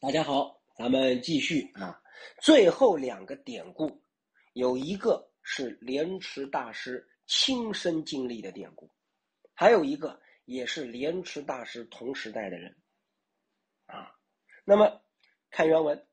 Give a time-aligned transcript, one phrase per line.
[0.00, 2.00] 大家好，咱们继续啊。
[2.40, 4.00] 最后两个典故，
[4.52, 8.88] 有一个是莲池大师亲身经历的典故，
[9.54, 12.76] 还有一个也是莲池大师同时代的人
[13.86, 14.14] 啊。
[14.64, 14.88] 那么
[15.50, 16.06] 看原文，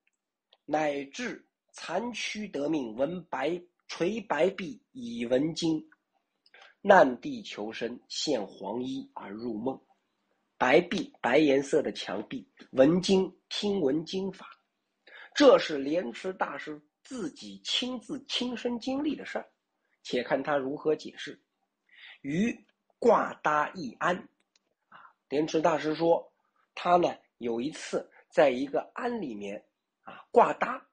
[0.65, 5.79] 乃至残躯得命，闻白垂白璧以闻经，
[6.81, 9.79] 难地求生，现黄衣而入梦。
[10.57, 14.49] 白壁白颜色的墙壁，闻经听闻经法，
[15.34, 19.49] 这是莲池大师自己亲自亲身经历的事儿。
[20.03, 21.41] 且看他如何解释。
[22.21, 22.53] 于
[22.99, 24.17] 挂搭一庵，
[24.89, 24.99] 啊，
[25.30, 26.30] 莲池大师说，
[26.73, 29.66] 他呢有一次在一个庵里面
[30.02, 30.85] 啊挂搭。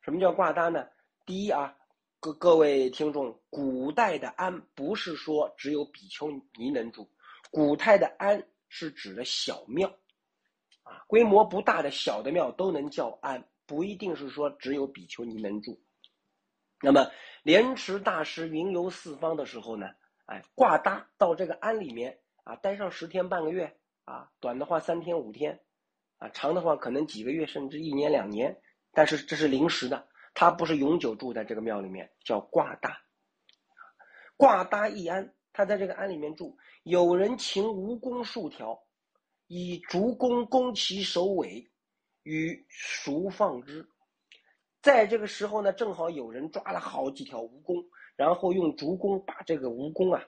[0.00, 0.84] 什么叫挂搭呢？
[1.24, 1.72] 第一啊，
[2.18, 7.08] 各各位听众，古代的庵不是说只有比丘尼能住，
[7.52, 8.44] 古代的庵。
[8.74, 9.94] 是指的小庙，
[11.06, 15.80] 规模不大的小的庙都能叫庵，不一定是说只有比丘尼能住。
[16.80, 17.10] 那么
[17.42, 19.90] 莲池大师云游四方的时候呢，
[20.26, 25.60] 哎，挂搭到这个庵里面啊，待上十天半个月啊，短的话三天五天，
[26.18, 28.60] 啊，长的话可能几个月甚至一年两年，
[28.92, 33.00] 但是这是临时的，他不是永久住在这个庙里面，叫挂搭，
[34.36, 35.34] 挂搭一庵。
[35.54, 38.81] 他在这个庵里面住，有人请蜈蚣数条，
[39.54, 41.70] 以竹弓攻其首尾，
[42.22, 43.86] 与熟放之。
[44.80, 47.84] 在这个时候呢，正好有人抓了好几条蜈蚣，
[48.16, 50.24] 然后用竹弓把这个蜈蚣啊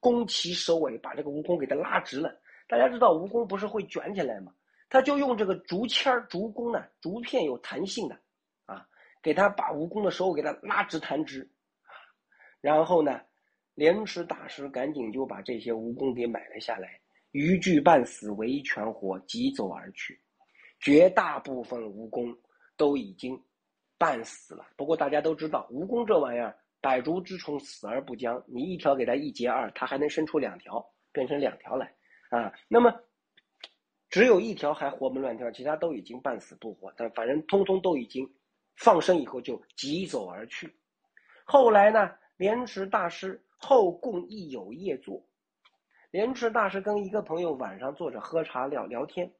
[0.00, 2.34] 攻其首尾，把这个蜈蚣给它拉直了。
[2.66, 4.54] 大家知道蜈蚣不是会卷起来吗？
[4.88, 8.18] 他就用这个竹签竹弓呢，竹片有弹性的
[8.64, 8.88] 啊，
[9.22, 11.46] 给他把蜈蚣的手给它拉直弹直，
[12.62, 13.20] 然后呢。
[13.74, 17.00] 莲池大师赶紧就把这些蜈蚣给买了下来，
[17.32, 20.18] 渔具半死，唯全活，疾走而去。
[20.80, 22.36] 绝大部分蜈蚣
[22.76, 23.38] 都已经
[23.98, 24.66] 半死了。
[24.76, 28.42] 不过大家都知道，蜈蚣这玩意儿，百足之虫，死而不僵。
[28.46, 31.94] 你一条给它一截二，它还能生出两条，变成两条来
[32.30, 32.52] 啊。
[32.68, 32.94] 那么
[34.08, 36.92] 只有一条还活蹦乱跳，其他都已经半死不活。
[36.96, 38.28] 但反正通通都已经
[38.76, 40.74] 放生以后就疾走而去。
[41.44, 43.42] 后来呢，莲池大师。
[43.64, 45.24] 后共一友夜坐，
[46.12, 49.32] 莲池大师跟一个朋友晚上坐着喝茶聊聊天，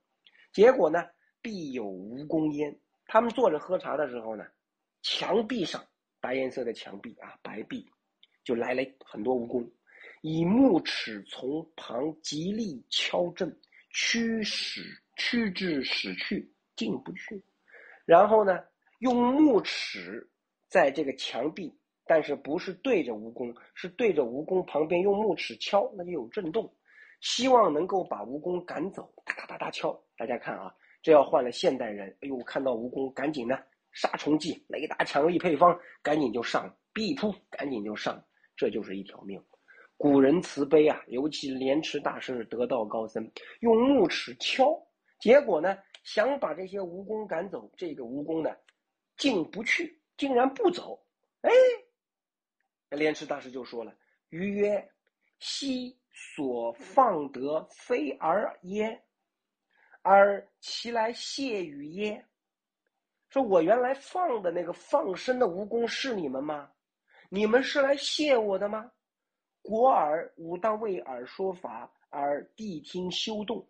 [0.55, 1.05] 结果呢，
[1.43, 2.75] 必有蜈蚣焉。
[3.05, 4.43] 他们坐着喝茶的时候呢，
[5.03, 5.84] 墙壁上
[6.19, 7.87] 白颜色的墙壁啊，白壁
[8.43, 9.71] 就来了很多蜈蚣，
[10.22, 13.55] 以木尺从旁极力敲震，
[13.91, 17.44] 驱使驱之使去，进不去。
[18.06, 18.59] 然后呢，
[19.00, 20.27] 用木尺
[20.69, 21.71] 在这个墙壁。
[22.05, 26.71] 但是不是对着蜈蚣，是对着蜈蚣旁边用木尺敲，那就有震动，
[27.21, 29.13] 希望能够把蜈蚣赶走。
[29.25, 33.57] 哒哒哒哒敲，大家看啊，这要换了现代人，哎呦，看到蜈蚣赶紧呢，
[33.93, 38.23] 杀虫剂、雷达强力配方，赶紧就上，必扑，赶紧就上，
[38.57, 39.41] 这就是一条命。
[39.97, 43.31] 古人慈悲啊，尤其莲池大师得道高僧，
[43.61, 44.77] 用木尺敲，
[45.21, 48.51] 结果呢，想把这些蜈蚣赶走，这个蜈蚣呢，
[49.17, 51.01] 进不去，竟然不走，
[51.43, 51.51] 哎。
[52.97, 53.95] 莲池大师就说了
[54.29, 54.87] ：“余曰
[55.41, 59.03] ：‘昔所放得非尔耶？
[60.03, 62.25] 而其来谢与耶？’
[63.31, 66.71] 说我原来放的那个放生的蜈蚣是你们吗？
[67.31, 68.93] 你们是来谢我的吗？
[69.63, 73.67] 果尔吾当为尔说法，而谛听修动。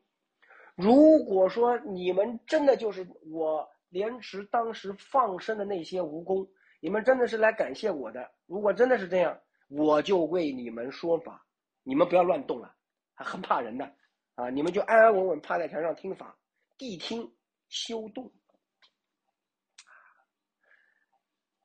[0.74, 6.48] 如果说你们真的就是我莲池当时放生的那些蜈蚣。”
[6.82, 8.28] 你们真的是来感谢我的？
[8.46, 11.46] 如果真的是这样，我就为你们说法，
[11.84, 12.74] 你们不要乱动了，
[13.14, 13.94] 还很怕人的
[14.34, 14.50] 啊！
[14.50, 16.36] 你们就安安稳稳趴在墙上听法，
[16.76, 17.32] 谛听
[17.68, 18.28] 修动。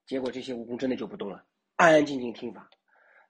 [0.05, 1.43] 结果这些蜈蚣真的就不动了，
[1.77, 2.69] 安安静静听法。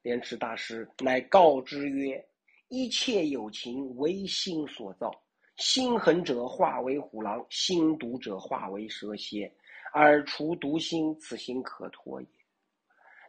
[0.02, 2.22] 莲池大师乃告之曰
[2.68, 5.09] ：“一切有情唯心所造，
[5.56, 9.50] 心狠者化为虎狼，心毒者化为蛇蝎。”
[9.93, 12.28] 而除毒心，此心可脱也。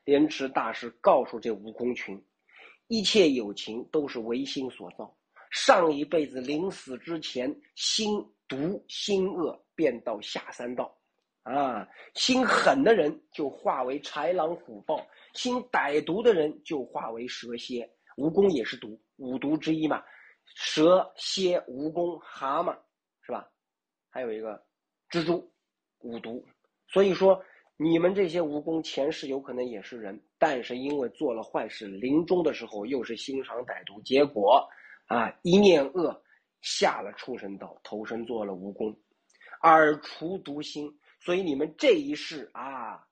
[0.04, 2.22] 莲池大师告诉这蜈蚣群：
[2.86, 5.14] 一切有情都是唯心所造。
[5.50, 10.94] 上一辈子临死之前，心毒心恶，便到下三道。
[11.42, 17.90] 啊，心狠的人就化为豺狼虎豹，心歹毒的人就化为蛇蝎。
[18.16, 20.02] 蜈蚣也是毒，五毒之一嘛。
[20.54, 22.76] 蛇蝎、蜈蚣、蛤蟆，
[23.22, 23.48] 是吧？
[24.10, 24.62] 还有一个
[25.08, 25.50] 蜘蛛。
[26.00, 26.44] 五毒，
[26.86, 27.42] 所以说
[27.76, 34.68] 你们这些蜈蚣前世有可能也是人，但是因为做了坏事，临终的时候又是心肠歹毒，结果
[35.06, 36.22] 啊一念恶，
[36.60, 38.94] 下了畜生道，投生做了蜈蚣，
[39.62, 40.92] 耳除毒心。
[41.20, 43.04] 所以你们这一世啊，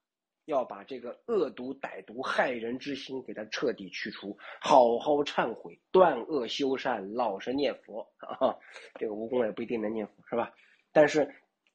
[0.44, 8.56] 要把这个恶毒、歹毒、害人之心给它彻底去除，好好忏悔，断恶修善，老实念佛啊。
[8.98, 10.52] 这个蜈蚣也不一定能念佛，是吧？
[10.92, 11.28] 但是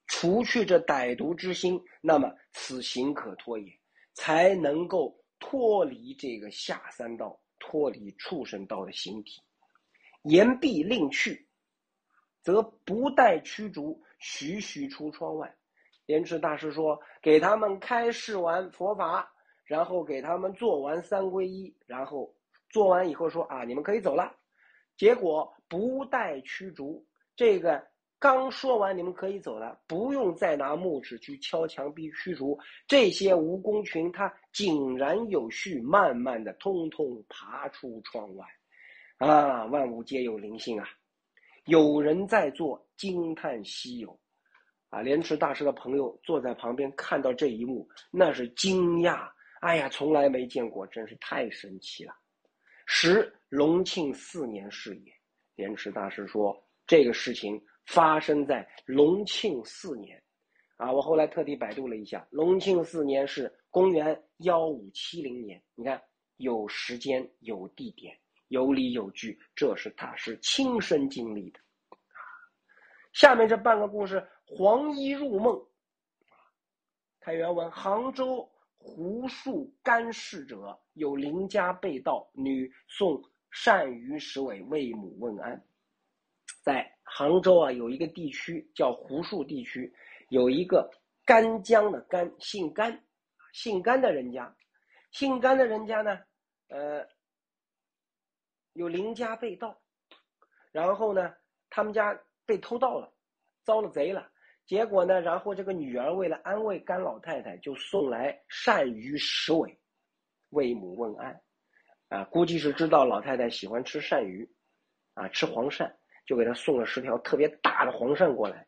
[0.06, 3.72] 除去这歹毒之心，那么此行可脱也，
[4.14, 9.40] 才能够脱离这个下三道，脱离畜生道的形体。
[10.24, 11.48] 言必令去，
[12.42, 15.52] 则不待驱逐，徐徐出窗外。
[16.06, 19.32] 莲池大师说：“给他们开示完佛法，
[19.64, 22.34] 然后给他们做完三皈依，然后
[22.68, 24.36] 做完以后说啊，你们可以走了。
[24.96, 27.84] 结果不待驱逐，这个
[28.22, 38.46] 刚说完你们可以走了，不用再拿木尺去敲墙壁驱逐这些蜈蚣群，它井然有序，慢慢的通通爬出窗外。
[39.18, 40.88] 啊，万物皆有灵性啊！
[41.64, 44.16] 有人在做，惊叹稀有。”
[44.90, 49.28] 啊，莲池大师的朋友坐在旁边看到这一幕，那是惊讶。
[49.62, 52.14] 哎呀，从来没见过，真是太神奇了。
[52.86, 55.12] 时隆庆四年是也。
[55.56, 60.22] 莲池大师说，这个事情发生在隆庆四年。
[60.76, 65.62] 啊，我后来特地百度了一下，隆庆四年是公元幺五七零年。
[65.76, 66.02] 你看，
[66.38, 68.18] 有时间，有地点，
[68.48, 71.60] 有理有据，这是大师亲身经历的。
[73.12, 74.26] 下面这半个故事。
[74.44, 75.64] 黄衣入梦，
[77.20, 85.64] 看原文：杭州胡树干氏者，有邻家被盗，女送鳝鱼食尾，为母问安。
[86.62, 89.92] 在杭州啊，有一个地区叫湖树地区，
[90.30, 90.90] 有一个
[91.26, 93.04] 干江的干，姓干，
[93.52, 94.56] 姓干的人家，
[95.10, 96.18] 姓干的人家呢，
[96.68, 97.06] 呃，
[98.72, 99.78] 有邻家被盗，
[100.72, 101.34] 然后呢，
[101.68, 103.12] 他们家被偷盗了，
[103.62, 104.30] 遭了贼了。
[104.64, 105.20] 结果呢？
[105.20, 109.78] 然后这个女儿为了安慰甘老太太，就送来鳝鱼十尾，
[110.50, 111.42] 为母问安。
[112.08, 114.48] 啊，估计是知道老太太喜欢吃鳝鱼，
[115.14, 115.92] 啊，吃黄鳝，
[116.24, 118.66] 就给他送了十条特别大的黄鳝过来。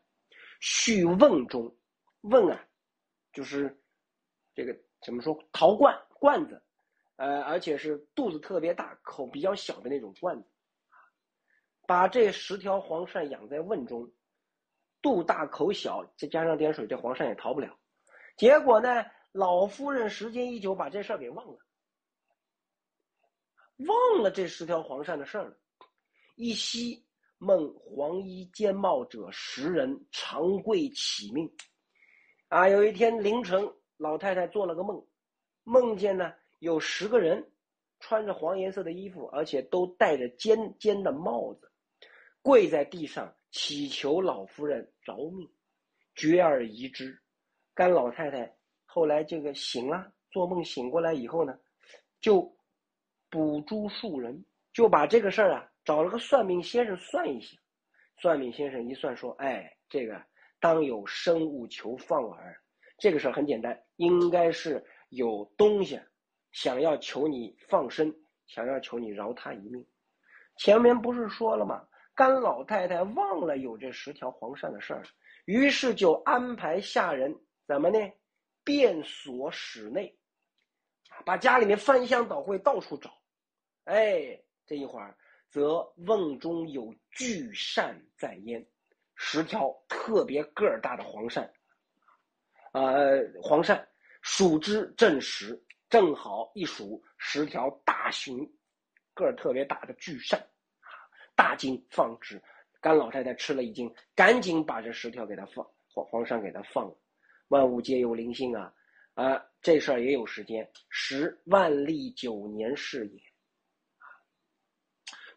[0.59, 1.75] 续瓮中，
[2.21, 2.67] 瓮啊，
[3.33, 3.77] 就是
[4.53, 5.37] 这个怎么说？
[5.51, 6.61] 陶罐罐子，
[7.17, 10.49] 呃，而且是肚子特别大、口比较小的那种罐子。
[11.87, 14.11] 把这十条黄鳝养在瓮中。
[15.01, 17.77] 肚大口小，再加上点水，这黄鳝也逃不了。
[18.37, 21.59] 结果呢，老夫人时间一久，把这事儿给忘了，
[23.85, 25.57] 忘了这十条黄鳝的事儿了。
[26.35, 27.04] 一夕
[27.37, 31.49] 梦黄衣尖帽者十人，长跪起命。
[32.47, 35.05] 啊，有一天凌晨，老太太做了个梦，
[35.63, 37.51] 梦见呢有十个人，
[37.99, 41.71] 穿着黄颜色的衣服，而且都戴着尖尖的帽子，
[42.41, 43.35] 跪在地上。
[43.57, 45.49] 祈求老夫人饶命，
[46.13, 47.17] 绝而遗之。
[47.73, 48.53] 甘老太太
[48.83, 51.57] 后来这个醒了，做梦醒过来以后呢，
[52.19, 52.53] 就
[53.29, 57.55] 捕诸数人，就把这个事儿啊找了个算命先生算一下。
[58.17, 60.21] 算命先生一算说：“哎，这个
[60.59, 62.59] 当有生物求放耳。
[62.97, 65.99] 这个事儿很简单，应该是有东西
[66.51, 68.13] 想要求你放生，
[68.47, 69.85] 想要求你饶他一命。
[70.57, 75.03] 前面不是说了吗？”甘老太太忘了有这十条黄鳝的事儿，
[75.43, 77.99] 于是就安排下人怎么呢？
[78.63, 80.17] 遍锁室内，
[81.25, 83.11] 把家里面翻箱倒柜，到处找。
[83.83, 85.17] 哎，这一会儿，
[85.55, 88.67] 则瓮中有巨鳝在焉，
[89.15, 91.49] 十条特别个儿大的黄鳝。
[92.73, 93.81] 呃，黄鳝
[94.21, 95.57] 数之正十，
[95.89, 98.45] 正好一数，十条大型、
[99.13, 100.37] 个儿特别大的巨鳝。
[101.37, 102.43] 大惊放之，
[102.81, 106.97] 甘老太太吃了一惊，赶紧把这十条给他放黄黄鳝给他放了。
[107.47, 108.73] 万物皆有灵性啊，
[109.13, 113.21] 啊，这事儿也有时间，十万历九年是也。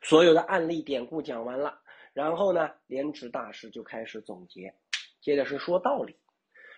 [0.02, 1.80] 所有的案例典故讲完了，
[2.12, 4.74] 然后呢，莲池大师就开始总结，
[5.20, 6.16] 接着是说道理：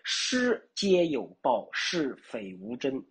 [0.03, 3.05] 施皆有报，是非无真。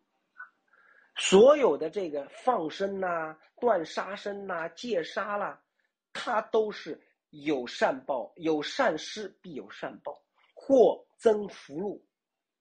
[1.16, 5.62] 所有的这个放生呐、断杀生呐、戒杀啦。
[6.12, 7.00] 他都是
[7.30, 10.20] 有善报，有善施必有善报，
[10.56, 12.04] 或增福禄，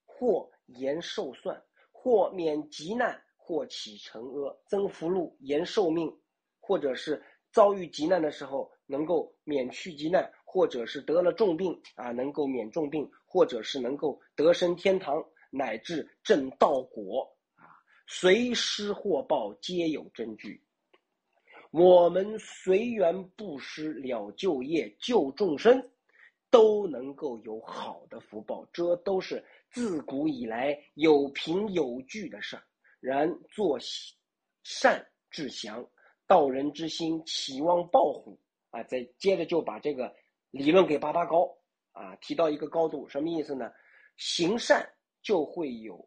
[0.05, 4.55] 或延寿算，或免急难，或起成阿。
[4.67, 6.15] 增福禄，延寿命，
[6.61, 17.65] 或者是遭遇急难的时候能够免去急难，或者是得了重病啊能够免重病，或者是能够得生天堂，乃至正道果啊，
[18.07, 20.63] 随施或报皆有真据。
[21.71, 25.91] 我们随缘布施了就业救众生，
[26.51, 32.63] 都能够有好的福报，这都是自古以来有凭有据的事儿。
[33.01, 33.79] 然做
[34.65, 35.87] 善至祥，
[36.29, 38.39] 道人之心，期望报虎
[38.71, 38.83] 啊！
[38.85, 40.15] 再接着就把这个
[40.51, 41.51] 理论给拔拔高
[41.93, 43.73] 啊，提到一个高度，什么意思呢？
[44.19, 44.87] 行善
[45.23, 46.07] 就会有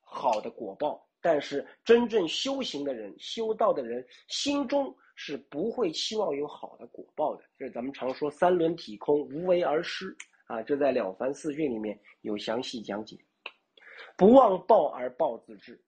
[0.00, 7.44] 好的果报，但是真正修行的人、修道的人心中是不会期望有好的果报的。
[7.58, 10.62] 这是咱们常说三轮体空，无为而施啊。
[10.62, 13.18] 这在《了凡四训》里面有详细讲解。
[14.16, 15.78] 不忘报而报自治。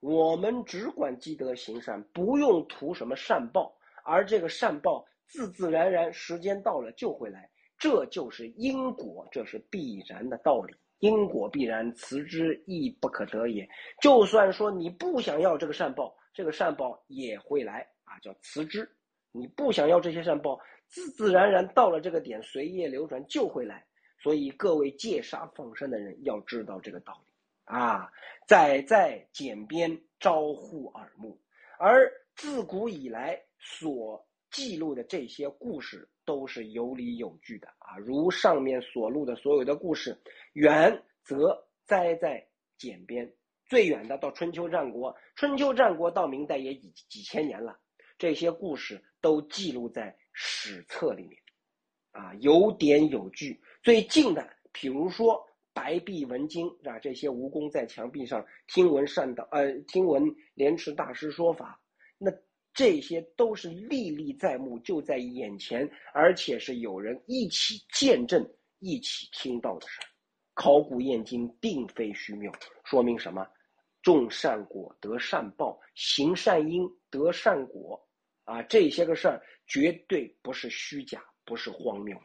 [0.00, 3.74] 我们只管积德行善，不用图什么善报，
[4.04, 10.74] 而这个善报自自然然，时间到了就会来，这就是因果，这是必然的道理。
[11.00, 13.68] 因果必然，辞之亦不可得也。
[14.00, 18.88] 就算说你不想要这个善报，这个善报也会来啊，叫辞之。
[19.30, 23.84] 你不想要这些善报，自自然然到了这个点，随业流转就会来。
[24.22, 27.35] 所以各位戒杀放生的人要知道这个道理。
[27.66, 28.08] 啊，
[28.46, 31.36] 载在简编招呼耳目，
[31.80, 37.98] 而自古以来所记录的这些故事都是有理有据的啊。
[37.98, 40.16] 如上面所录的所有的故事，
[40.52, 42.46] 远则栽在
[42.78, 43.28] 简编，
[43.68, 47.76] 最远的到春秋战国，春秋战国到明代也几几千年了，
[48.16, 51.42] 这些故事都记录在史册里面，
[52.12, 53.60] 啊，有典有据。
[53.82, 55.44] 最近的，比如说。
[55.76, 61.78] 白壁文经啊，这些蜈蚣在墙壁上听闻善导，呃，听闻莲池大师说法，
[62.16, 62.32] 那
[62.72, 68.42] 这些都是历历在目，就在眼前，而且是有人一起见证、
[68.78, 70.08] 一起听到的事儿。
[70.54, 72.50] 考古验今，并非虚谬，
[72.82, 73.46] 说明什么？
[74.00, 78.02] 种善果得善报，行善因得善果，
[78.44, 82.16] 啊，这些个事儿绝对不是虚假，不是荒谬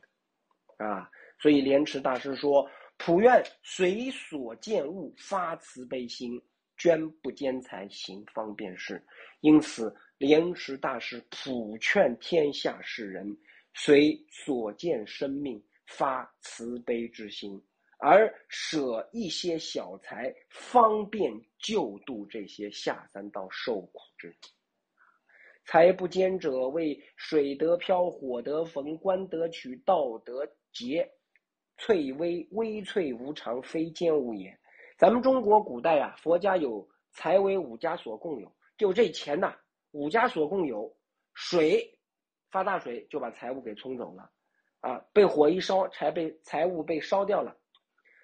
[0.78, 2.66] 的，啊，所以莲池大师说。
[3.04, 6.40] 普愿随所见物发慈悲心，
[6.78, 9.04] 捐不兼财行方便事。
[9.40, 13.36] 因此，莲池大师普劝天下世人
[13.74, 17.60] 随所见生命发慈悲之心，
[17.98, 24.38] 而舍一些小财，方便救度这些下三道受苦之人。
[25.66, 31.12] 财不兼者，为水得漂，火得焚，官得取，道得劫。
[31.84, 34.56] 翠微微翠无常，非坚无也。
[35.00, 39.56] 咱们中国古代啊，佛家有财为五家所共有，就这钱呐，
[39.90, 40.96] 五家所共有。
[41.34, 41.98] 水
[42.52, 44.30] 发大水就把财物给冲走了，
[44.82, 47.58] 啊，被火一烧，财被财物被烧掉了。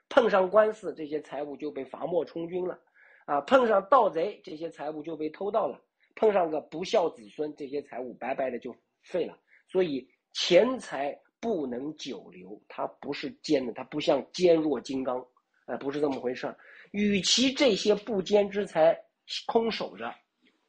[0.08, 2.80] 碰上官司，这些财物就被罚没充军了，
[3.26, 5.82] 啊，碰上盗贼，这些财物就被偷盗了。
[6.16, 9.36] 碰上个不孝子孙，这些财物白白的就废了。
[9.68, 11.20] 所以钱财。
[11.40, 15.24] 不能久留，它不是坚的，它不像坚若金刚，
[15.66, 16.58] 哎，不是这么回事儿。
[16.92, 18.98] 与其这些不坚之财
[19.46, 20.14] 空守着，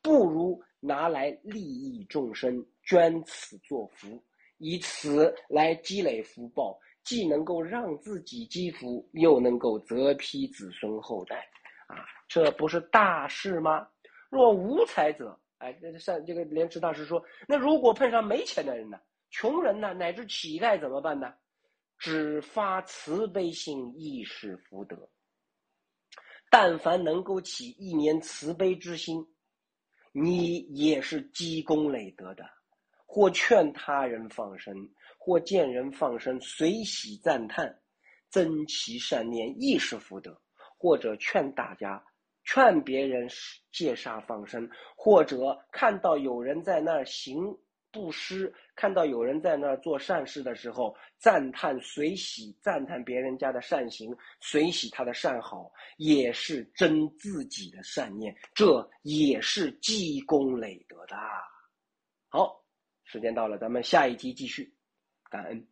[0.03, 4.23] 不如拿来利益众生，捐此作福，
[4.59, 11.37] 以此来积累福报，既能够让自己积福，又能够泽披子孙后代，
[11.87, 13.89] 啊，这不是大事吗？
[14.29, 18.99] 若无财者，哎，这上这个莲池大师说，那如果碰上没钱的人呢？
[19.31, 21.33] 穷人呢，乃至乞丐怎么办呢？
[21.99, 25.11] 只发慈悲心，亦是福德。
[26.51, 29.27] 但凡能够起一年慈悲之心，
[30.13, 32.45] 你也是积功累德的。
[33.05, 34.75] 或劝他人放生，
[35.19, 37.79] 或见人放生，随喜赞叹，
[38.29, 40.41] 增其善念，亦是福德。
[40.77, 42.05] 或者劝大家，
[42.45, 43.29] 劝别人
[43.73, 47.37] 戒杀放生，或者看到有人在那儿行。
[47.91, 61.17] 布施，看到有人在那儿做善事的时候，赞叹随喜，赞叹别人家的善行，随喜他的善好，也是真自己的善念，这也是积功累德的。
[62.29, 62.65] 好，
[63.05, 64.75] 时间到了，咱们下一集继续，
[65.31, 65.67] 感恩。